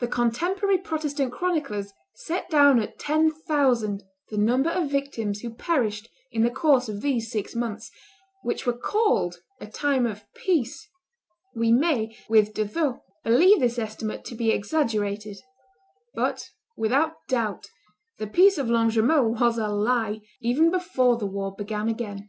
The 0.00 0.08
contemporary 0.08 0.78
Protestant 0.78 1.32
chroniclers 1.32 1.92
set 2.12 2.50
down 2.50 2.80
at 2.82 2.98
ten 2.98 3.30
thousand 3.30 4.02
the 4.28 4.36
number 4.36 4.68
of 4.70 4.90
victims 4.90 5.42
who 5.42 5.54
perished 5.54 6.08
in 6.32 6.42
the 6.42 6.50
course 6.50 6.88
of 6.88 7.02
these 7.02 7.30
six 7.30 7.54
months, 7.54 7.92
which 8.42 8.66
were 8.66 8.76
called 8.76 9.36
a 9.60 9.68
time 9.68 10.06
of 10.06 10.24
peace: 10.34 10.88
we 11.54 11.70
may, 11.70 12.16
with 12.28 12.52
De 12.54 12.64
Thou, 12.64 13.02
believe 13.22 13.60
this 13.60 13.78
estimate 13.78 14.24
to 14.24 14.34
be 14.34 14.50
exaggerated; 14.50 15.36
but, 16.14 16.50
without 16.76 17.12
doubt, 17.28 17.68
the 18.18 18.26
peace 18.26 18.58
of 18.58 18.66
Longjumeau 18.68 19.22
was 19.40 19.56
a 19.56 19.68
lie, 19.68 20.20
even 20.40 20.72
before 20.72 21.16
the 21.16 21.26
war 21.30 21.54
began 21.54 21.88
again. 21.88 22.28